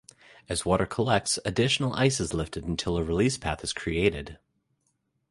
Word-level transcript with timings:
As 0.49 0.65
water 0.65 0.87
collects, 0.87 1.37
additional 1.45 1.93
ice 1.93 2.19
is 2.19 2.33
lifted 2.33 2.63
until 2.63 2.97
a 2.97 3.03
release 3.03 3.37
path 3.37 3.63
is 3.63 3.71
created. 3.71 4.39